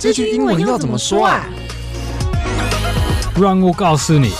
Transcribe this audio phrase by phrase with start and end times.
[0.00, 1.44] 这句英文要怎么说啊？
[3.36, 4.30] 让我告诉你。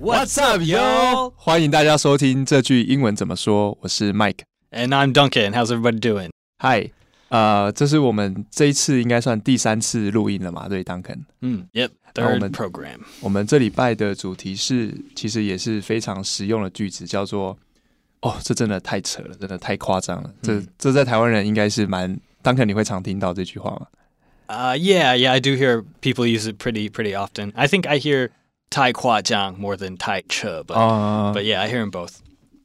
[0.00, 1.32] What's up, yo？
[1.36, 3.78] 欢迎大家收听这句英文怎么说。
[3.82, 4.40] 我是 Mike。
[4.72, 5.52] And I'm Duncan.
[5.52, 6.30] How's everybody doing?
[6.58, 6.90] Hi，，
[7.28, 10.68] 呃，这是我们这一次应该算第三次录音了嘛？
[10.68, 11.20] 对，Duncan。
[11.38, 12.50] Mm, yep, Oh, third man.
[12.50, 12.98] program.
[13.20, 17.56] 我们这礼拜的主题是，其实也是非常实用的句子，叫做
[18.22, 20.28] “哦，这真的太扯了，真的太夸张了。
[20.42, 23.87] 这”这在台湾人应该是蛮 ，Duncan 你会常听到这句话吗？
[24.47, 27.51] Uh, yeah, yeah, I do hear people use it pretty, pretty often.
[27.55, 28.31] I think I hear
[28.71, 32.13] Tai Kwa Jiang more than Tai Che, but, 啊、 but yeah, I hear them both.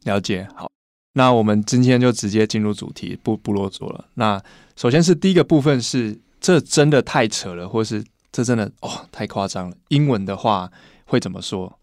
[0.04, 0.48] 了解。
[0.54, 0.70] 好，
[1.12, 4.06] 那我们今天就直接进入主题，不不啰嗦了。
[4.14, 4.42] 那
[4.76, 8.02] 首先是第一个部分是，这真的太扯了，或是
[8.32, 9.76] 这真的哦太夸张了。
[9.88, 10.70] 英文的话
[11.04, 11.78] 会怎么说？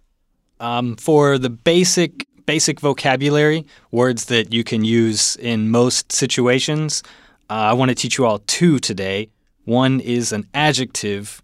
[0.58, 7.02] Um, for the basic basic vocabulary, words that you can use in most situations,
[7.51, 9.29] uh, I want to teach you all two today.
[9.65, 11.43] One is an adjective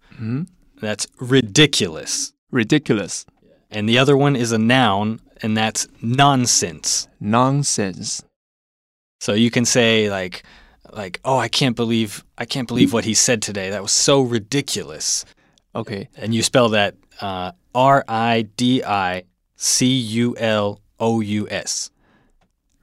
[0.81, 3.25] that's ridiculous, ridiculous,
[3.71, 7.07] and the other one is a noun, and that's nonsense.
[7.19, 8.23] nonsense.
[9.19, 10.43] So you can say like
[10.91, 13.69] like oh I can't believe I can't believe what he said today.
[13.69, 15.25] That was so ridiculous.
[15.75, 19.23] OK，And you spell that uh, R I D I
[19.55, 21.89] C U L O U S.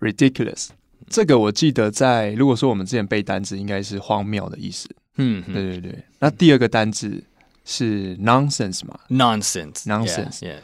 [0.01, 0.73] ridiculous。
[1.10, 4.90] 这个我记得在如果说我们之前背单词，应该是荒谬的意思。
[5.16, 5.44] Hmm.
[5.46, 6.04] 对对对。
[6.20, 7.24] 那第二个单字
[7.64, 9.00] 是 nonsense 嘛？
[9.10, 9.84] Nonsense.
[9.86, 10.40] Yeah, Nonsense.
[10.42, 10.60] Yeah,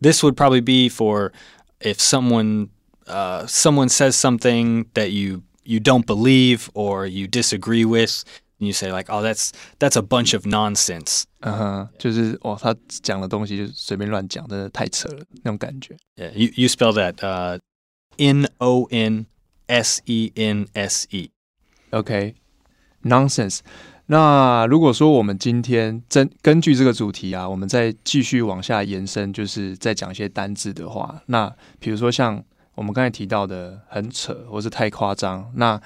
[0.00, 1.32] This would probably be for
[1.80, 2.68] if someone
[3.06, 8.24] uh, someone says something that you you don't believe or you disagree with,
[8.58, 15.96] and you say like, "Oh, that's that's a bunch of nonsense." 嗯哼，就是哦，他讲的东西就是随便乱讲，真的太扯了那种感觉。
[16.16, 17.60] Yeah, you you spell that uh,
[18.16, 19.26] N O N
[19.66, 21.30] S E N S E.
[21.90, 23.60] OK，nonsense、
[24.06, 32.42] 那如果说我们今天根根据这个主题啊，我们再继续往下延伸，就是再讲一些单字的话，那比如说像
[32.74, 35.80] 我们刚才提到的很扯或是太夸张，那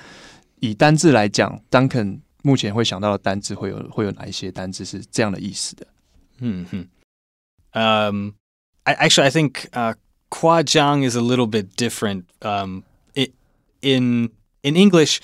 [0.60, 5.86] 以单字来讲，Duncan 目前会想到的单字会有会有哪一些单字是这样的意思的？
[6.40, 6.86] hmm
[7.74, 8.32] Um,
[8.84, 9.94] I, actually, I think uh,
[10.28, 12.24] Kwajiang is a little bit different.
[12.42, 12.82] Um, it,
[13.95, 14.29] in
[14.63, 15.21] in English,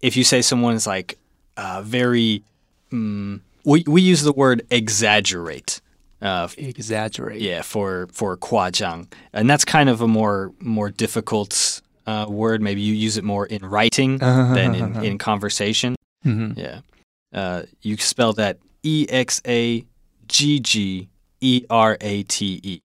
[0.00, 1.16] if you say someone's like
[1.56, 2.42] uh, very,
[2.90, 5.80] mm, we we use the word exaggerate.
[6.20, 12.62] Uh, Exaggerate，yeah, for for Kwajiang, and that's kind of a more more difficult uh, word.
[12.62, 15.96] Maybe you use it more in writing than in, in conversation.
[16.24, 16.80] 嗯哼 Yeah.
[17.34, 19.84] Uh, you spell that E X A
[20.28, 21.08] G G
[21.40, 22.80] E R A T E.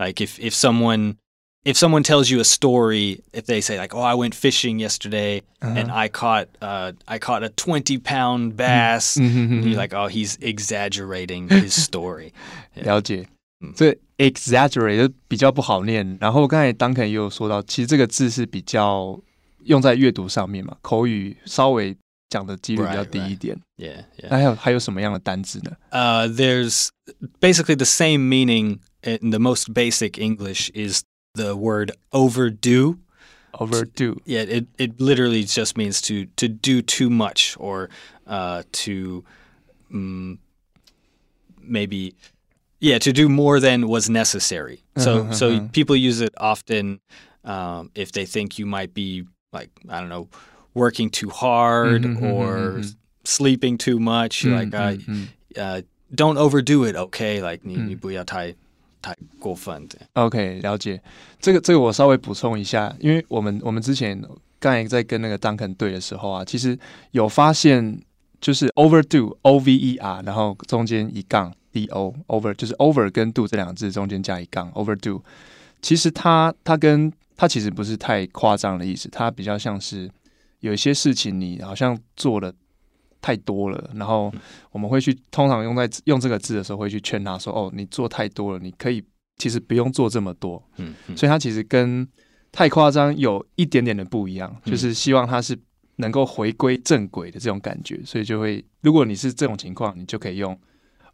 [0.00, 1.18] Like if, if someone
[1.63, 5.41] if someone tells you a story, if they say like, "Oh, I went fishing yesterday
[5.59, 10.37] and I caught uh, I caught a twenty pound bass," and you're like, "Oh, he's
[10.39, 12.31] exaggerating his story."
[12.75, 13.27] 了解。
[13.75, 19.19] 这 exaggerate 就比较不好念，然后刚才 Duncan 也有说到，其实这个字是比较
[19.63, 21.95] 用在阅读上面嘛，口语稍微
[22.29, 23.57] 讲的几率比较 Right, 低一点。
[23.77, 24.27] Yeah, yeah.
[24.29, 25.71] 那还有还有什么样的单字呢？
[25.89, 26.89] Uh, there's
[27.39, 31.01] basically the same meaning in the most basic English is
[31.34, 32.98] the word overdo.
[33.54, 34.16] Overdo.
[34.24, 37.90] Yeah, it, it literally just means to to do too much or
[38.26, 39.24] uh, to
[39.92, 40.38] um,
[41.60, 42.14] maybe
[42.78, 44.82] yeah to do more than was necessary.
[44.96, 45.32] So uh-huh.
[45.32, 45.68] so uh-huh.
[45.72, 47.00] people use it often
[47.44, 50.28] um, if they think you might be like I don't know
[50.74, 52.90] working too hard mm-hmm, mm-hmm or mm-hmm.
[53.24, 54.44] sleeping too much.
[54.44, 55.26] Mm-hmm, like mm, mm.
[55.56, 55.82] uh,
[56.14, 56.94] don't overdo it.
[56.94, 57.96] Okay, like ni, ni
[59.00, 59.98] 太过分的。
[60.14, 61.00] OK，了解。
[61.40, 64.20] 这个这个我稍微补充一下，因为我们我们之前
[64.58, 66.78] 刚才在跟那个 Duncan 对的时候啊，其实
[67.12, 68.00] 有发现
[68.40, 75.22] 就是 overdo O V E R，然后中间一杠 D O over，就是 over 跟 do 这两个字中间加一杠 overdo。
[75.82, 80.10] 其实它它跟它其实不是太夸张的意思，它比较像是
[80.60, 82.54] 有一些事情你好像做的
[83.20, 84.32] 太多了，然后
[84.70, 89.04] 我们会去通常用在用这个字的时候会去劝他说：“哦，你做太多了，你可以
[89.36, 92.06] 其实不用做这么多。”嗯嗯所以它其实跟
[92.52, 95.58] 太夸张有一点点的不一样，就是希望它是
[95.96, 100.58] 能够回归正轨的这种感觉，所以就会，如果你是这种情况，你就可以用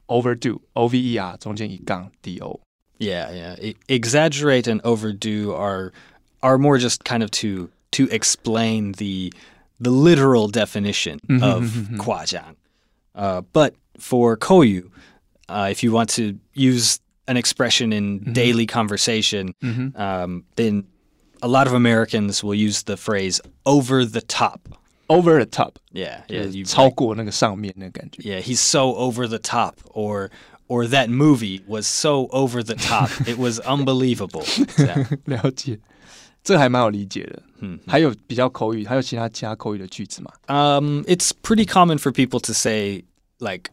[0.07, 2.61] overdo o v e r 中间一杠 d o。
[2.99, 3.61] Yeah, yeah.
[3.61, 5.93] E- exaggerate and overdo are
[6.41, 9.37] are more just kind of to to explain the
[9.81, 11.97] the literal definition mm-hmm, of mm-hmm.
[11.97, 12.53] mm-hmm.
[13.15, 14.91] Uh, but for Koyu,
[15.49, 18.33] uh, if you want to use an expression in mm-hmm.
[18.33, 20.01] daily conversation, mm-hmm.
[20.01, 20.87] um, then
[21.43, 24.69] a lot of Americans will use the phrase over the top.
[25.09, 25.79] Over the top.
[25.93, 26.23] Yeah.
[26.29, 26.43] Yeah.
[26.43, 26.55] Like,
[28.19, 30.31] yeah, he's so over the top or
[30.69, 33.11] or that movie was so over the top.
[33.29, 34.45] it was unbelievable.
[35.27, 35.79] 了解。
[36.46, 37.42] 这还蛮好理解的。
[37.60, 40.32] 嗯还有比较口语，还有其他其他口语的句子嘛？
[40.48, 43.04] Um, it's pretty common for people to say
[43.40, 43.70] like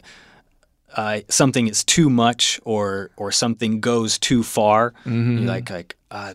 [0.94, 4.92] uh, something is too much or or something goes too far.
[5.06, 5.38] Mm-hmm.
[5.38, 6.34] You Like like uh,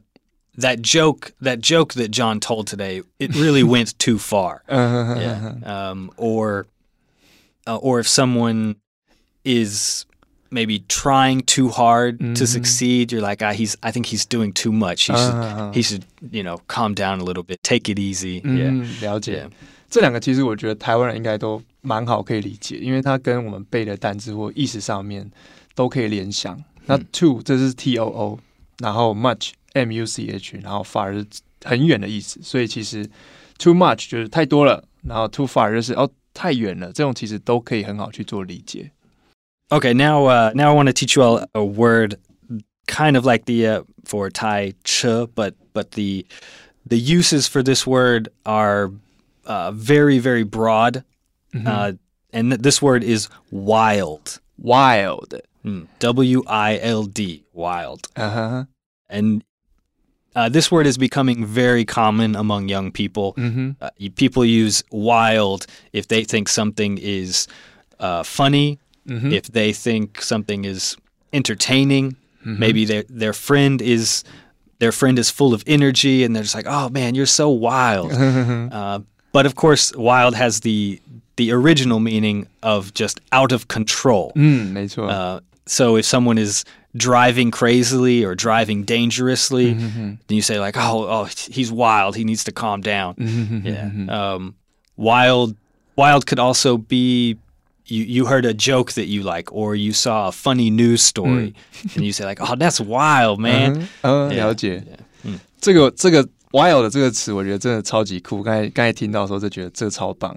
[0.58, 4.64] that joke that joke that John told today, it really went too far.
[4.68, 5.92] 嗯 Yeah.
[5.92, 6.66] Um, or
[7.68, 8.78] uh, or if someone
[9.46, 10.06] is
[10.50, 13.76] maybe trying too hard to succeed, you're like, ah, he's.
[13.82, 15.06] I think he's doing too much.
[15.08, 15.34] He should.
[15.34, 15.72] Uh-huh.
[15.74, 16.04] He should.
[16.32, 17.58] You know, calm down a little bit.
[17.64, 18.42] Take it easy.
[18.44, 18.72] Yeah.
[18.72, 19.46] 嗯，了解。
[19.46, 19.50] Yeah.
[19.90, 25.30] 这两个其实我觉得台湾人应该都蛮好可以理解，因为它跟我们背的单字或意识上面
[25.76, 26.64] 都可以联想。
[26.86, 28.40] 那 too 这是 T O O，
[28.80, 31.26] 然后 much M U C H，然后 far 是
[31.64, 33.08] 很远的意思，所以其实
[33.60, 38.92] too much 就是太多了，然后 too far 就是哦太远了，这种其实都可以很好去做理解。
[39.71, 42.17] Okay, now uh, now I want to teach you all a word,
[42.87, 46.27] kind of like the uh, for Tai Che, but but the
[46.87, 48.91] the uses for this word are
[49.45, 51.05] uh, very very broad,
[51.55, 51.67] mm-hmm.
[51.67, 51.93] Uh,
[52.33, 54.41] and th- this word is wild.
[54.59, 55.35] Wild.
[55.65, 57.45] Mm, w i l d.
[57.53, 58.09] Wild.
[58.17, 58.65] Uh huh.
[59.11, 59.45] And
[60.35, 63.35] uh, this word is becoming very common among young people.
[63.35, 63.73] Mm-hmm.
[63.81, 67.49] Uh, people use wild if they think something is
[67.99, 68.79] uh, funny
[69.09, 69.33] Mm-hmm.
[69.33, 70.97] If they think something is
[71.33, 72.59] entertaining, mm-hmm.
[72.59, 74.25] maybe their their friend is
[74.79, 78.13] their friend is full of energy, and they're just like, "Oh man, you're so wild."
[78.73, 79.01] uh,
[79.33, 81.01] but of course, wild has the
[81.37, 84.33] the original meaning of just out of control.
[84.35, 86.65] Mm, uh, so if someone is
[86.97, 90.15] driving crazily or driving dangerously, mm-hmm.
[90.27, 92.17] then you say like, "Oh, oh, he's wild.
[92.17, 93.67] He needs to calm down." Mm-hmm.
[93.67, 93.85] Yeah.
[93.85, 94.11] Mm-hmm.
[94.11, 94.55] Um,
[94.97, 95.57] wild,
[95.97, 97.39] wild could also be
[97.88, 98.04] you.
[98.04, 101.54] You heard a joke that you like, or you saw a funny news story,
[101.96, 104.84] and you say like, "Oh, that's wild, man." 嗯， Yeah, 了解。
[104.86, 105.00] yeah.
[105.24, 108.44] 嗯这个这个 wild 的这个词，我觉得真的超级酷。
[108.44, 110.36] 刚才刚才听到的时候，就觉得这个超棒。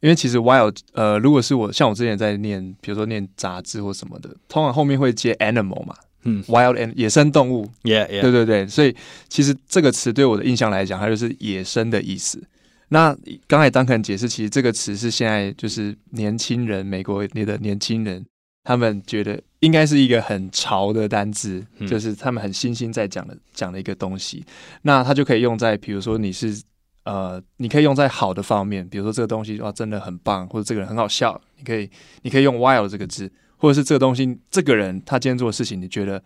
[0.00, 5.94] 因为其实 wild，呃，如果是我像我之前在念，比如说念杂志或什么的，通常后面会接 animal 嘛，
[6.24, 8.20] 嗯，wild and 野生动物， Yeah, yeah.
[8.20, 8.94] 对对对，所以
[9.28, 12.42] 其实这个词对我的印象来讲，它就是野生的意思。
[12.93, 13.15] 那
[13.47, 18.25] 刚才当肯解释，其实这个词是现在就是年轻人，美国里的年轻人，
[18.65, 24.45] 他们觉得应该是一个很潮的单字，嗯就是他们很新兴在讲的讲的一个东西。
[24.81, 26.61] 那它就可以用在，比如说你是
[27.05, 31.89] 呃，你可以用在好的方面，比如说这个东西哇真的很棒，或者这个人很好笑，你可以
[32.23, 36.21] 你可以用 wild 这个字，或者是这个东西这个人他今天做的事情，你觉得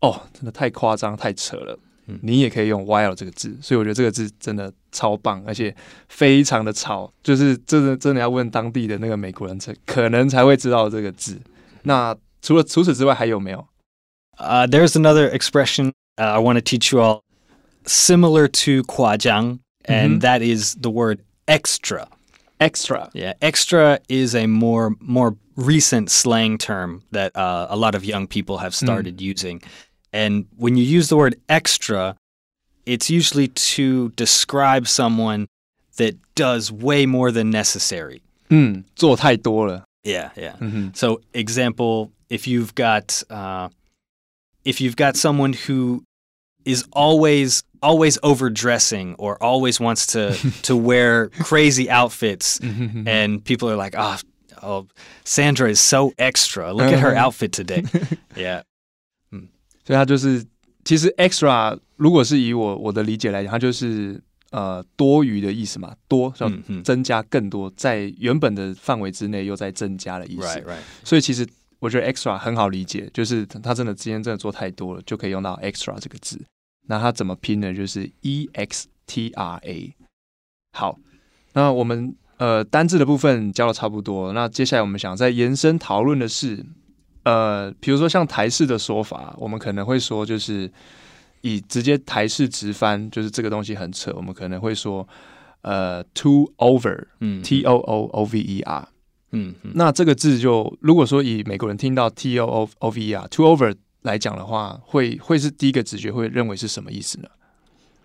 [0.00, 1.78] 哦真的太夸张太扯了。
[2.07, 5.75] 嗯你也可以用 wild 这个字，所以我觉得这个字真的超棒，而且
[6.07, 11.37] 非常的潮，就是真的真的要问当地的那个美国人才可能才会知道这个字。
[11.83, 13.67] 那除了除此之外还有没有？
[14.37, 17.21] Uh, there's another expression uh, I want to teach you all,
[17.85, 20.21] similar to kwajiang, and Mhm.
[20.21, 22.07] that is the word extra.
[22.59, 28.03] extra， Yeah, extra is a more more recent slang term that uh, a lot of
[28.05, 29.61] young people have started using.
[30.13, 32.15] And when you use the word extra,
[32.85, 35.47] it's usually to describe someone
[35.97, 38.21] that does way more than necessary.
[38.49, 40.53] 嗯，做太多了， Yeah, yeah.
[40.61, 43.69] 嗯哼， So, example, if you've got uh,
[44.63, 46.03] if you've got someone who
[46.63, 50.33] is always always overdressing or always wants to
[50.63, 54.17] to wear crazy outfits, 嗯哼哼 and people are like, "Oh,
[54.63, 54.87] oh,
[55.25, 56.73] Sandra is so extra.
[56.73, 57.27] Look at her Uh-huh.
[57.27, 57.83] outfit today."
[58.35, 58.61] yeah,
[59.84, 60.44] 所以它就是
[60.84, 66.50] 其实 extra，如果是以我我的理解来讲，它就是呃多余的意思嘛，多要
[66.82, 70.42] 增加更多，在原本的范围之内又在增加的意思。
[70.42, 70.78] right, right.
[71.04, 71.46] 所以其实
[71.78, 76.40] 我觉得 extra 很好理解，就是他真的今天真的做太多了，就可以用到 extra 这个字。
[76.88, 77.72] 那它怎么拼呢？
[77.72, 79.94] 就是 e x t r a。
[80.72, 80.98] 好，
[81.52, 86.66] 那我们呃单字的部分教的差不多，那接下来我们想再延伸讨论的是，
[87.23, 90.71] 呃，比如说像台式的说法，我们可能会说就是
[91.41, 95.07] 以直接台式直翻，就是这个东西很扯，我们可能会说
[95.61, 97.07] 呃 too over。
[97.19, 98.87] Mm, T O O O V E R，
[99.31, 99.73] mm, mm.
[99.75, 107.27] 那这个字就如果说以美国人听到 T O O O V E R to over 来讲的话，会会是第一个直觉会认为是什么意思呢？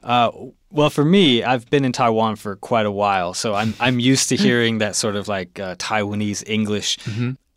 [0.05, 0.33] Uh,
[0.69, 4.29] well, for me, I've been in Taiwan for quite a while, so I'm I'm used
[4.31, 6.97] to hearing that sort of like uh, Taiwanese English,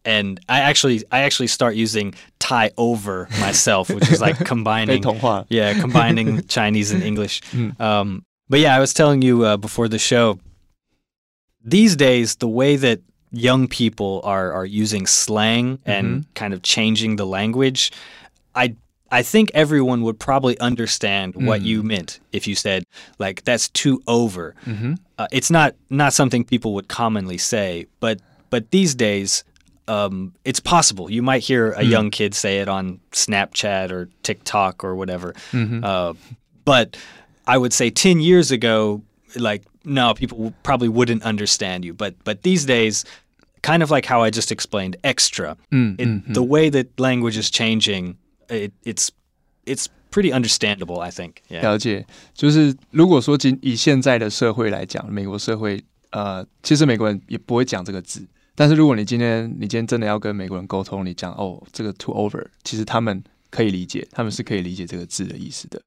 [0.04, 5.02] and I actually I actually start using tie over myself, which is like combining
[5.48, 7.42] yeah combining Chinese and English.
[7.52, 7.78] Mm.
[7.80, 10.38] Um, but yeah, I was telling you uh, before the show.
[11.62, 13.00] These days, the way that
[13.32, 16.32] young people are are using slang and mm-hmm.
[16.34, 17.92] kind of changing the language,
[18.54, 18.76] I
[19.12, 21.46] I think everyone would probably understand mm.
[21.46, 21.86] what you mm.
[21.86, 22.84] meant if you said
[23.18, 24.54] like that's too over.
[24.64, 24.94] Mm-hmm.
[25.18, 29.44] Uh, it's not not something people would commonly say, but but these days
[29.89, 34.83] Um, it's possible you might hear a young kid say it on Snapchat or TikTok
[34.83, 35.35] or whatever.
[35.53, 36.13] Uh,
[36.65, 36.97] but
[37.45, 39.03] I would say 10 years ago,
[39.35, 41.93] like, no, people probably wouldn't understand you.
[41.93, 43.05] But but these days,
[43.61, 45.55] kind of like how I just explained, extra.
[45.71, 48.17] it, The way that language is changing,
[48.49, 49.11] it, it's
[49.67, 51.43] it's pretty understandable, I think.
[51.47, 51.61] Yeah.
[51.61, 58.25] 了解，就是如果说今以现在的社会来讲，美国社会，呃，其实美国人也不会讲这个字。
[58.54, 65.80] 但是如果你今天你今天真的要跟美国人沟通，你讲哦这个 too over，其实他们可以理解，他们是可以理解这个字的意思的。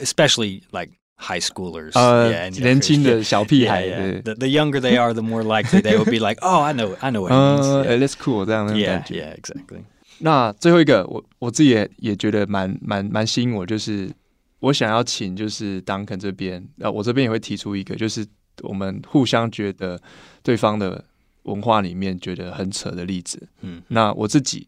[0.00, 1.92] Especially like high schoolers.
[1.94, 4.22] 呃 yeah, and 年轻的.小屁 Yeah, 孩 yeah.
[4.22, 6.72] 对 The, the younger they are, the more likely they will be like, oh, I
[6.72, 7.86] know, I know what it 呃 means.
[7.86, 9.22] Yeah,，let's cool 这样的 yeah, 感觉。
[9.22, 9.82] yeah, exactly.
[10.20, 14.10] 那最后一个，我我自己也也觉得蛮蛮蛮吸引我，就是
[14.58, 18.26] 我想要请就是 Duncan 这边，呃，我这边也会提出一个，就是
[18.62, 20.00] 我们互相觉得
[20.42, 21.04] 对方的
[21.48, 23.48] 文化里面觉得很扯的例子。
[23.62, 24.66] 嗯那我自己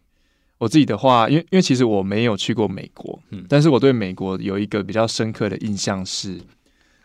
[0.58, 6.40] 我自己的话，因为因为其实我没有去过美国，嗯但是我对美国有一个比较深刻的印象是，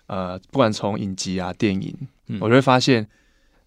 [0.08, 1.96] 呃，不管从影集啊、电影，
[2.28, 3.08] 嗯我就会发现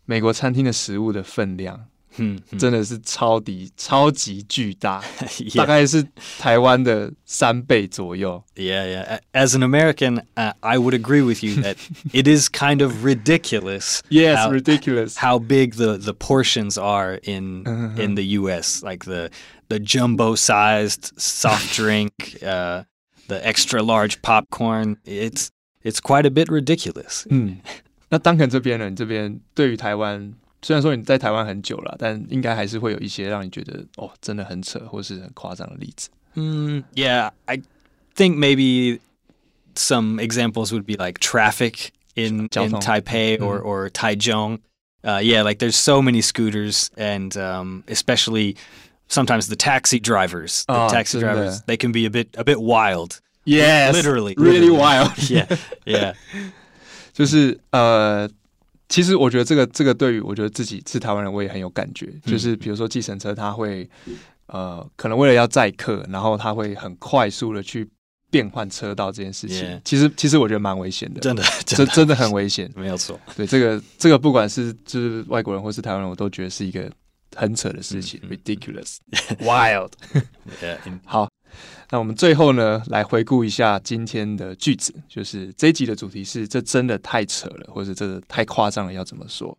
[0.04, 1.86] 美国餐厅的食物的分量。
[2.15, 2.59] Hmm, hmm.
[2.59, 5.65] 真的是超级超级巨大，大 yeah.
[5.65, 6.05] 概是
[6.37, 8.43] 台湾的三倍左右。
[8.55, 9.19] Yeah, yeah.
[9.33, 11.77] A- As an American, uh, I would agree with you that
[12.13, 14.01] it is kind of ridiculous.
[14.09, 15.17] Yes, how, ridiculous.
[15.17, 17.99] how big the, the portions are in Uh-huh.
[17.99, 18.83] in the U.S.
[18.83, 19.31] Like the
[19.69, 22.83] the jumbo sized soft drink, uh,
[23.27, 24.97] the extra large popcorn.
[25.03, 25.49] It's
[25.83, 27.25] it's quite a bit ridiculous.
[27.31, 27.57] 嗯，
[28.09, 28.87] 那 Duncan 这边呢？
[28.91, 36.09] 你这边对于台湾， 虽然说你在台湾很久了，但应该还是会有一些让你觉得哦，真的很扯或是很夸张的例子。
[36.35, 37.61] Mm, yeah, I
[38.15, 38.99] think maybe
[39.75, 42.79] some examples would be like traffic in, in 交通。
[42.79, 44.59] Taipei or, or Taichung.
[45.03, 48.55] Uh, yeah, like there's so many scooters, and um, especially
[49.09, 50.63] sometimes the taxi drivers.
[50.65, 51.33] The Oh, taxi 真的。
[51.33, 53.19] drivers they can be a bit a bit wild.
[53.43, 54.79] Yes, literally, really literally.
[54.79, 55.11] wild.
[55.29, 56.13] Yeah, yeah.
[57.13, 58.29] 就是呃，
[58.88, 62.12] 其实我觉得这个这个对于我觉得自己是台湾人，我也很有感觉。
[62.24, 63.88] 就是比如说计程车，他会
[64.46, 67.86] 呃，可能为了要载客，然后他会很快速的去
[68.30, 72.70] 变换车道这件事情.其实其实我觉得蛮危险的，真的， 真真的很危险。
[72.74, 73.20] 没有错。
[73.36, 76.90] 对这个这个不管是就是外国人或是台湾人，我都觉得是一个
[77.36, 79.00] 很扯的事情、嗯 r i d i c u l o u s
[79.40, 79.90] wild。
[80.62, 81.27] Yeah, in- 好，
[81.90, 89.56] 那我们最后呢，来回顾一下今天的句子，就是这一集的主题是“这真的太扯了”或者“这太夸张了”，要怎么说？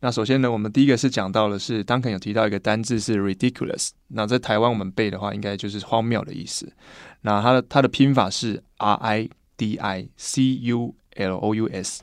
[0.00, 6.72] 那首先呢，我们第一个是讲到的是，Duncan 有提到一个单字是 ridiculous，那在台湾我们背的话，应该就是荒谬的意思。
[7.20, 12.02] 那它的它的拼法是 R I D I C U L O U S。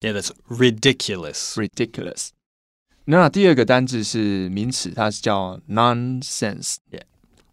[0.00, 1.54] yeah, that's ridiculous.
[1.54, 2.28] ridiculous。
[3.04, 6.76] 那第二个单字是名词，它是叫 nonsense。
[6.90, 7.02] Yeah.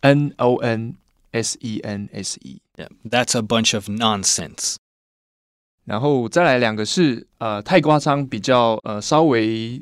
[0.01, 0.95] N O N
[1.32, 2.60] S E N S E。
[2.76, 4.76] Yeah, that's a bunch of nonsense.
[5.84, 9.80] 然后再来两个是呃太夸张，比较呃稍微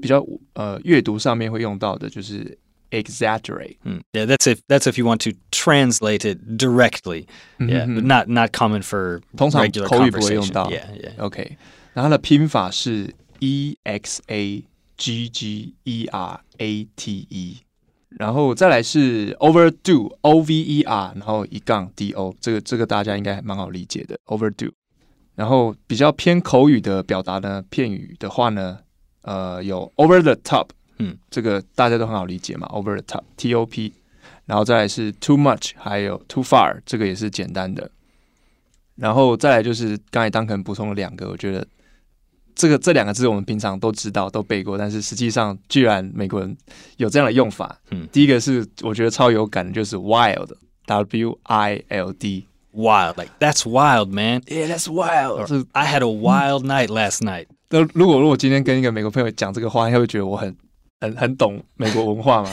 [0.00, 0.24] 比较
[0.54, 2.56] 呃阅读上面会用到的，就是
[2.90, 3.76] exaggerate。
[3.84, 4.00] Hmm.
[4.12, 7.26] Yeah, that's if that's if you want to translate it directly.
[7.58, 10.52] Yeah, 嗯 but 哼 not not common for 通常 regular 口语不会用 conversation.
[10.52, 10.70] 到。
[10.70, 11.12] Yeah, yeah.
[11.18, 11.58] OK，
[11.92, 14.64] 然后它的拼法是 E X A
[14.96, 17.58] G G E R A T E，
[18.19, 24.71] 然后再来是 overdo O V E R，然后一杠 D O，这个这个大家应该还蛮好理解的 overdo。
[25.35, 28.79] 然后比较偏口语的表达呢，片语的话呢，
[29.21, 30.67] 呃，有 over the top，
[30.99, 33.93] 嗯，这个大家都很好理解嘛，over the top T O P，
[34.45, 37.89] 然后再来是 too much，还有 too far，这个也是简单的。
[38.95, 41.65] 然后再来就是刚才当可能补充了两个，我觉得
[42.55, 46.55] 这个这两个字我们平常都知道都背过，但是实际上居然美国人
[46.97, 47.77] 有这样的用法。
[47.91, 52.47] 嗯第一个是我觉得超有感的，就是 wild，W I L D。
[52.73, 54.39] Wild, like that's wild, man.
[54.43, 55.45] Yeah, that's wild.
[55.45, 57.47] 是 I had a wild night last night.
[57.69, 60.55] 那如果如果今天跟一个美国朋友讲这个话，他会觉得我很
[61.00, 62.50] 很很懂美国文化嘛？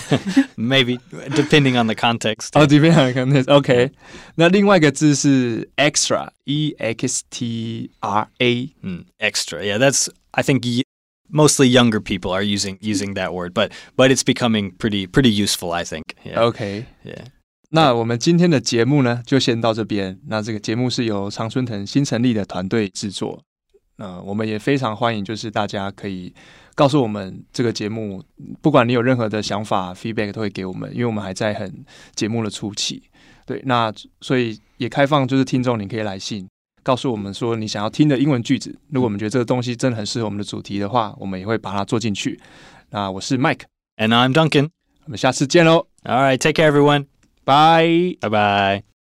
[0.57, 0.99] Maybe
[1.29, 2.49] depending on the context.
[2.53, 3.91] 哦，这边还有看那 OK。
[4.35, 8.69] 那另外一个字是 extra，E X T R A。
[8.81, 9.63] Mm, extra.
[9.63, 10.83] Yeah, that's I think y-
[11.31, 15.71] mostly younger people are using using that word, but but it's becoming pretty pretty useful,
[15.71, 16.03] I think.
[16.25, 16.41] Yeah.
[16.41, 17.25] OK， Yeah.
[17.69, 20.19] 那我们今天的节目呢，就先到这边。
[20.27, 23.41] 那这个节目是由常春藤新成立的团队制作。
[23.97, 26.33] 呃，我们也非常欢迎，就是大家可以
[26.78, 28.22] 告诉我们这个节目，
[28.62, 33.02] 不管你有任何的想法、feedback 都会给我们，因为我们还在很节目的初期。
[33.44, 36.48] 对，那所以也开放，就是听众你可以来信
[36.84, 38.72] 告诉我们说你想要听的英文句子。
[38.90, 42.40] 如果我们觉得这个东西真的很适合我们的主题的话，我们也会把它做进去。
[42.90, 44.68] 那我是 Mike，and I'm Duncan，
[45.06, 45.88] 我们下次见喽。
[46.04, 47.06] All right, take care, everyone.
[47.44, 48.16] Bye.
[48.20, 48.97] Bye bye.